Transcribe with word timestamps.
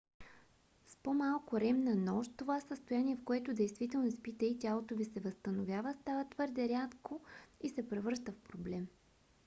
с 0.85 0.95
по-малко 0.95 1.59
рем 1.59 1.83
на 1.83 1.95
нощ 1.95 2.31
това 2.37 2.59
състояние 2.61 3.15
в 3.15 3.23
което 3.23 3.53
действително 3.53 4.11
спите 4.11 4.45
и 4.45 4.59
тялото 4.59 4.95
ви 4.95 5.05
се 5.05 5.19
възстановява 5.19 5.93
става 5.93 6.25
твърде 6.29 6.69
рядко 6.69 7.21
и 7.63 7.69
се 7.69 7.89
превръща 7.89 8.31
в 8.31 8.39
проблем 8.39 8.87